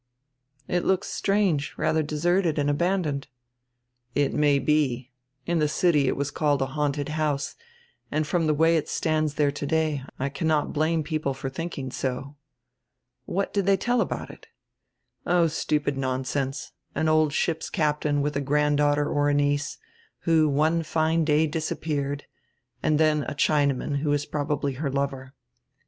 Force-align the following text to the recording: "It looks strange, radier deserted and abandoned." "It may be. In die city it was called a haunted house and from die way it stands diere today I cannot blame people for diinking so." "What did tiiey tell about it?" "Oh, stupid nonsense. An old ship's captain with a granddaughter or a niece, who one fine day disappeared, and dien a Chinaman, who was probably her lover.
"It 0.67 0.83
looks 0.83 1.09
strange, 1.09 1.75
radier 1.77 2.01
deserted 2.01 2.57
and 2.57 2.71
abandoned." 2.71 3.27
"It 4.15 4.33
may 4.33 4.57
be. 4.57 5.11
In 5.45 5.59
die 5.59 5.67
city 5.67 6.07
it 6.07 6.15
was 6.15 6.31
called 6.31 6.63
a 6.63 6.73
haunted 6.73 7.09
house 7.09 7.53
and 8.09 8.25
from 8.25 8.47
die 8.47 8.53
way 8.53 8.77
it 8.77 8.89
stands 8.89 9.35
diere 9.35 9.53
today 9.53 10.01
I 10.17 10.29
cannot 10.29 10.73
blame 10.73 11.03
people 11.03 11.35
for 11.35 11.51
diinking 11.51 11.93
so." 11.93 12.35
"What 13.25 13.53
did 13.53 13.67
tiiey 13.67 13.79
tell 13.79 14.01
about 14.01 14.31
it?" 14.31 14.47
"Oh, 15.27 15.45
stupid 15.45 15.95
nonsense. 15.99 16.71
An 16.95 17.07
old 17.07 17.31
ship's 17.31 17.69
captain 17.69 18.23
with 18.23 18.35
a 18.35 18.41
granddaughter 18.41 19.07
or 19.07 19.29
a 19.29 19.35
niece, 19.35 19.77
who 20.21 20.49
one 20.49 20.81
fine 20.81 21.23
day 21.25 21.45
disappeared, 21.45 22.23
and 22.81 22.97
dien 22.97 23.21
a 23.25 23.35
Chinaman, 23.35 23.97
who 23.97 24.09
was 24.09 24.25
probably 24.25 24.73
her 24.73 24.89
lover. 24.89 25.35